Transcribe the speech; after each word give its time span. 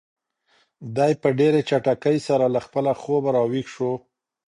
دی 0.95 1.11
په 1.21 1.29
ډېرې 1.39 1.61
چټکۍ 1.69 2.17
سره 2.27 2.45
له 2.55 2.59
خپل 2.65 2.85
خوبه 3.01 3.29
را 3.35 3.43
ویښ 3.51 3.67
شو. 3.75 3.91